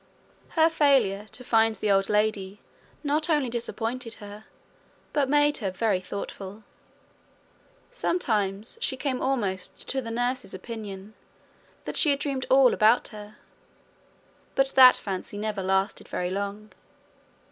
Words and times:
Her 0.57 0.67
failure 0.67 1.27
to 1.31 1.43
find 1.43 1.75
the 1.75 1.91
old 1.91 2.09
lady 2.09 2.59
not 3.03 3.29
only 3.29 3.49
disappointed 3.51 4.15
her, 4.15 4.45
but 5.13 5.29
made 5.29 5.57
her 5.59 5.69
very 5.69 5.99
thoughtful. 6.01 6.63
Sometimes 7.91 8.79
she 8.81 8.97
came 8.97 9.21
almost 9.21 9.87
to 9.89 10.01
the 10.01 10.09
nurse's 10.09 10.55
opinion 10.55 11.13
that 11.85 11.97
she 11.97 12.09
had 12.09 12.17
dreamed 12.17 12.47
all 12.49 12.73
about 12.73 13.09
her; 13.09 13.37
but 14.55 14.69
that 14.73 14.97
fancy 14.97 15.37
never 15.37 15.61
lasted 15.61 16.07
very 16.07 16.31
long. 16.31 16.71